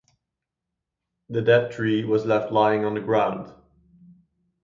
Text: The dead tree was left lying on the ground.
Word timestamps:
The 1.29 1.43
dead 1.43 1.71
tree 1.73 2.03
was 2.03 2.25
left 2.25 2.51
lying 2.51 2.85
on 2.85 2.95
the 2.95 3.01
ground. 3.01 3.53